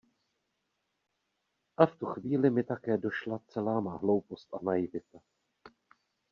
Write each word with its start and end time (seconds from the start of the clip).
A 1.77 1.85
v 1.85 1.95
tu 1.95 2.05
chvíli 2.05 2.49
mi 2.49 2.63
také 2.63 2.97
došla 2.97 3.39
celá 3.47 3.79
má 3.79 3.97
hloupost 3.97 4.53
a 4.53 4.59
naivita. 4.65 5.19